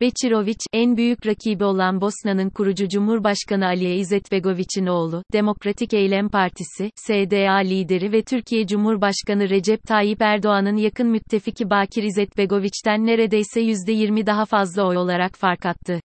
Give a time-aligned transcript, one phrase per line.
[0.00, 7.56] Beçiroviç, en büyük rakibi olan Bosna'nın kurucu Cumhurbaşkanı Aliye İzetbegoviç'in oğlu, Demokratik Eylem Partisi, SDA
[7.56, 14.86] lideri ve Türkiye Cumhurbaşkanı Recep Tayyip Erdoğan'ın yakın müttefiki Bakir İzetbegoviç'ten neredeyse %20 daha fazla
[14.86, 16.00] oy olarak fark attı.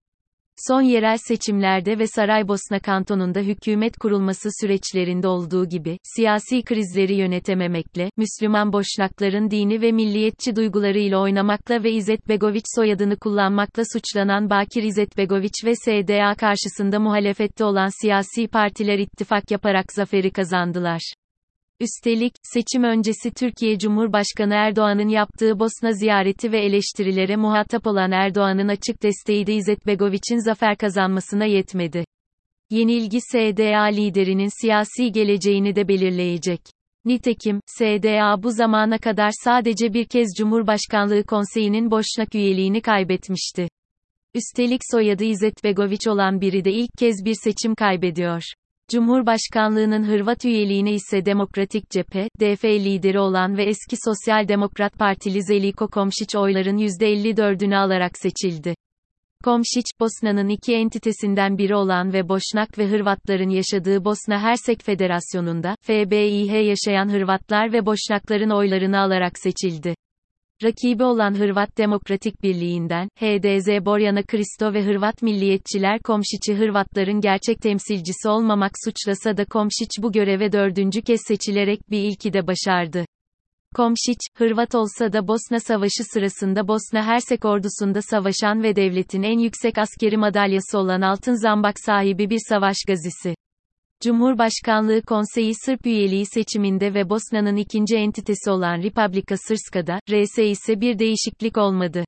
[0.67, 8.73] Son yerel seçimlerde ve Saraybosna kantonunda hükümet kurulması süreçlerinde olduğu gibi, siyasi krizleri yönetememekle, Müslüman
[8.73, 15.65] boşnakların dini ve milliyetçi duygularıyla oynamakla ve İzzet Begoviç soyadını kullanmakla suçlanan Bakir İzzet Begoviç
[15.65, 21.13] ve SDA karşısında muhalefette olan siyasi partiler ittifak yaparak zaferi kazandılar.
[21.81, 29.03] Üstelik, seçim öncesi Türkiye Cumhurbaşkanı Erdoğan'ın yaptığı Bosna ziyareti ve eleştirilere muhatap olan Erdoğan'ın açık
[29.03, 32.05] desteği de İzzet Begoviç'in zafer kazanmasına yetmedi.
[32.71, 36.61] Yenilgi SDA liderinin siyasi geleceğini de belirleyecek.
[37.05, 43.69] Nitekim, SDA bu zamana kadar sadece bir kez Cumhurbaşkanlığı Konseyi'nin boşnak üyeliğini kaybetmişti.
[44.35, 48.43] Üstelik soyadı İzzet Begoviç olan biri de ilk kez bir seçim kaybediyor.
[48.91, 55.85] Cumhurbaşkanlığının Hırvat üyeliğine ise Demokratik Cephe, DF lideri olan ve eski Sosyal Demokrat Partili Zeliko
[55.85, 58.75] Komšić oyların %54'ünü alarak seçildi.
[59.45, 66.67] Komšić, Bosna'nın iki entitesinden biri olan ve Boşnak ve Hırvatların yaşadığı Bosna Hersek Federasyonu'nda, FBİH
[66.67, 69.95] yaşayan Hırvatlar ve Boşnakların oylarını alarak seçildi.
[70.63, 78.29] Rakibi olan Hırvat Demokratik Birliği'nden, HDZ Borjana Kristo ve Hırvat milliyetçiler Komšić'i Hırvatların gerçek temsilcisi
[78.29, 83.05] olmamak suçlasa da Komšić bu göreve dördüncü kez seçilerek bir ilki de başardı.
[83.75, 89.79] Komšić, Hırvat olsa da Bosna Savaşı sırasında Bosna Hersek ordusunda savaşan ve devletin en yüksek
[89.79, 93.35] askeri madalyası olan Altın Zambak sahibi bir savaş gazisi.
[94.03, 100.99] Cumhurbaşkanlığı Konseyi Sırp üyeliği seçiminde ve Bosna'nın ikinci entitesi olan Republika Srpska'da, RS ise bir
[100.99, 102.05] değişiklik olmadı.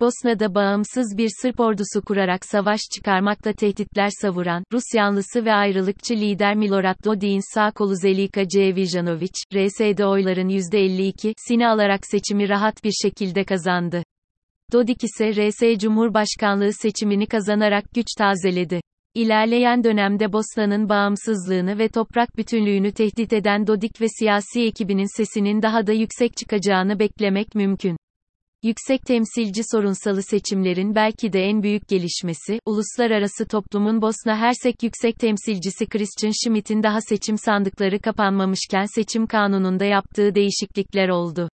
[0.00, 6.54] Bosna'da bağımsız bir Sırp ordusu kurarak savaş çıkarmakla tehditler savuran, Rus yanlısı ve ayrılıkçı lider
[6.54, 14.02] Milorad Dodik'in sağ kolu Zelika Cevijanović, RS'de oyların %52'sini alarak seçimi rahat bir şekilde kazandı.
[14.72, 18.80] Dodik ise RS Cumhurbaşkanlığı seçimini kazanarak güç tazeledi.
[19.14, 25.86] İlerleyen dönemde Bosna'nın bağımsızlığını ve toprak bütünlüğünü tehdit eden Dodik ve siyasi ekibinin sesinin daha
[25.86, 27.96] da yüksek çıkacağını beklemek mümkün.
[28.62, 35.86] Yüksek temsilci sorunsalı seçimlerin belki de en büyük gelişmesi, uluslararası toplumun Bosna Hersek Yüksek Temsilcisi
[35.86, 41.48] Christian Schmidt'in daha seçim sandıkları kapanmamışken seçim kanununda yaptığı değişiklikler oldu.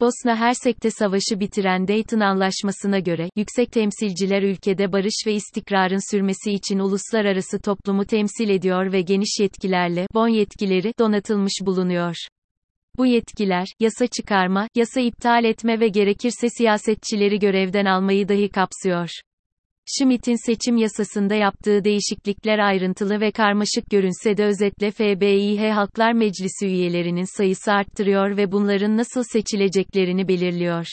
[0.00, 6.78] Bosna Hersek'te savaşı bitiren Dayton Anlaşması'na göre, yüksek temsilciler ülkede barış ve istikrarın sürmesi için
[6.78, 12.14] uluslararası toplumu temsil ediyor ve geniş yetkilerle, bon yetkileri, donatılmış bulunuyor.
[12.96, 19.10] Bu yetkiler, yasa çıkarma, yasa iptal etme ve gerekirse siyasetçileri görevden almayı dahi kapsıyor.
[19.96, 27.36] Schmidt'in seçim yasasında yaptığı değişiklikler ayrıntılı ve karmaşık görünse de özetle FBİH Halklar Meclisi üyelerinin
[27.36, 30.86] sayısı arttırıyor ve bunların nasıl seçileceklerini belirliyor.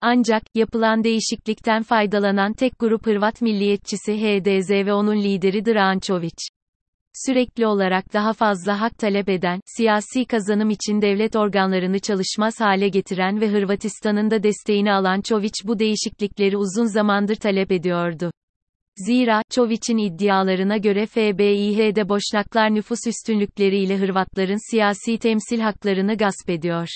[0.00, 6.55] Ancak, yapılan değişiklikten faydalanan tek grup Hırvat milliyetçisi HDZ ve onun lideri Dragan Čović
[7.26, 13.40] sürekli olarak daha fazla hak talep eden, siyasi kazanım için devlet organlarını çalışmaz hale getiren
[13.40, 18.30] ve Hırvatistan'ın da desteğini alan Çoviç bu değişiklikleri uzun zamandır talep ediyordu.
[18.96, 26.88] Zira, Çoviç'in iddialarına göre FBİH'de boşnaklar nüfus üstünlükleriyle Hırvatların siyasi temsil haklarını gasp ediyor.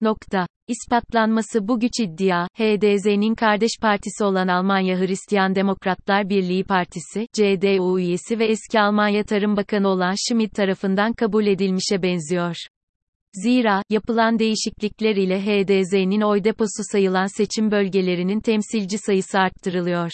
[0.00, 0.46] Nokta.
[0.68, 8.38] İspatlanması bu güç iddia, HDZ'nin kardeş partisi olan Almanya Hristiyan Demokratlar Birliği Partisi, CDU üyesi
[8.38, 12.56] ve eski Almanya Tarım Bakanı olan Schmidt tarafından kabul edilmişe benziyor.
[13.34, 20.10] Zira, yapılan değişiklikler ile HDZ'nin oy deposu sayılan seçim bölgelerinin temsilci sayısı arttırılıyor.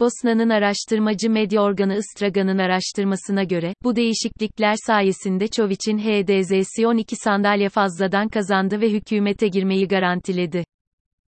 [0.00, 8.28] Bosna'nın araştırmacı medya organı Istraga'nın araştırmasına göre, bu değişiklikler sayesinde Çoviç'in HDZ'si 12 sandalye fazladan
[8.28, 10.64] kazandı ve hükümete girmeyi garantiledi.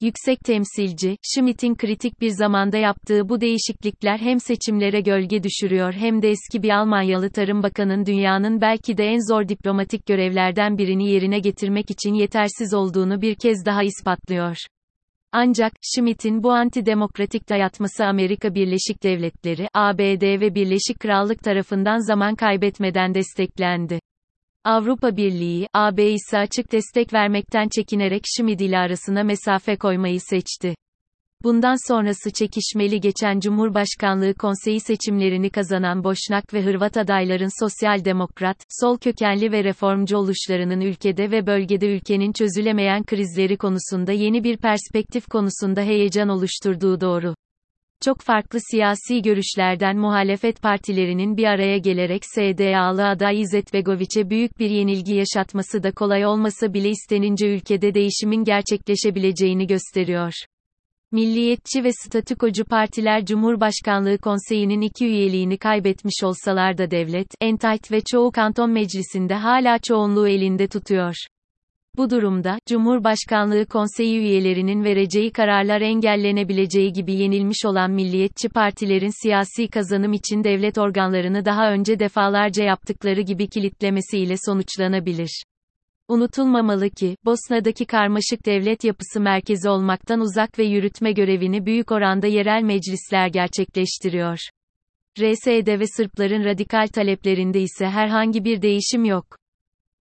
[0.01, 6.29] Yüksek temsilci, Schmidt'in kritik bir zamanda yaptığı bu değişiklikler hem seçimlere gölge düşürüyor hem de
[6.29, 11.91] eski bir Almanyalı Tarım Bakanı'nın dünyanın belki de en zor diplomatik görevlerden birini yerine getirmek
[11.91, 14.57] için yetersiz olduğunu bir kez daha ispatlıyor.
[15.31, 23.13] Ancak, Schmidt'in bu antidemokratik dayatması Amerika Birleşik Devletleri, ABD ve Birleşik Krallık tarafından zaman kaybetmeden
[23.13, 23.99] desteklendi.
[24.63, 30.75] Avrupa Birliği, AB ise açık destek vermekten çekinerek Schmidt ile arasına mesafe koymayı seçti.
[31.43, 38.97] Bundan sonrası çekişmeli geçen Cumhurbaşkanlığı konseyi seçimlerini kazanan Boşnak ve Hırvat adayların sosyal demokrat, sol
[38.97, 45.81] kökenli ve reformcu oluşlarının ülkede ve bölgede ülkenin çözülemeyen krizleri konusunda yeni bir perspektif konusunda
[45.81, 47.35] heyecan oluşturduğu doğru.
[48.05, 54.69] Çok farklı siyasi görüşlerden muhalefet partilerinin bir araya gelerek SDA'lı aday İzzet Begoviç'e büyük bir
[54.69, 60.33] yenilgi yaşatması da kolay olmasa bile istenince ülkede değişimin gerçekleşebileceğini gösteriyor.
[61.11, 68.31] Milliyetçi ve statükocu partiler Cumhurbaşkanlığı Konseyi'nin iki üyeliğini kaybetmiş olsalar da devlet, entayt ve çoğu
[68.31, 71.15] kanton meclisinde hala çoğunluğu elinde tutuyor.
[71.97, 80.13] Bu durumda, Cumhurbaşkanlığı Konseyi üyelerinin vereceği kararlar engellenebileceği gibi yenilmiş olan milliyetçi partilerin siyasi kazanım
[80.13, 85.43] için devlet organlarını daha önce defalarca yaptıkları gibi kilitlemesiyle sonuçlanabilir.
[86.09, 92.61] Unutulmamalı ki, Bosna'daki karmaşık devlet yapısı merkezi olmaktan uzak ve yürütme görevini büyük oranda yerel
[92.61, 94.37] meclisler gerçekleştiriyor.
[95.19, 99.25] RSD ve Sırpların radikal taleplerinde ise herhangi bir değişim yok.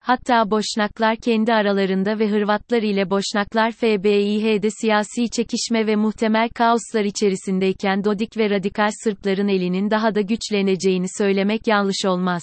[0.00, 8.04] Hatta Boşnaklar kendi aralarında ve Hırvatlar ile Boşnaklar FBİH'de siyasi çekişme ve muhtemel kaoslar içerisindeyken
[8.04, 12.42] Dodik ve radikal Sırpların elinin daha da güçleneceğini söylemek yanlış olmaz.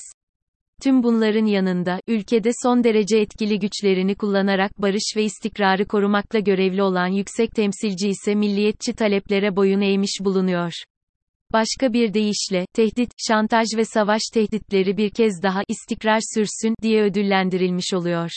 [0.83, 7.07] Tüm bunların yanında, ülkede son derece etkili güçlerini kullanarak barış ve istikrarı korumakla görevli olan
[7.07, 10.71] yüksek temsilci ise milliyetçi taleplere boyun eğmiş bulunuyor.
[11.53, 17.93] Başka bir deyişle, tehdit, şantaj ve savaş tehditleri bir kez daha istikrar sürsün diye ödüllendirilmiş
[17.93, 18.29] oluyor.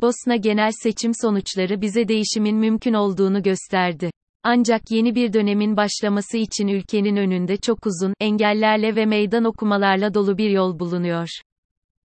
[0.00, 4.10] Bosna genel seçim sonuçları bize değişimin mümkün olduğunu gösterdi.
[4.42, 10.38] Ancak yeni bir dönemin başlaması için ülkenin önünde çok uzun, engellerle ve meydan okumalarla dolu
[10.38, 11.28] bir yol bulunuyor.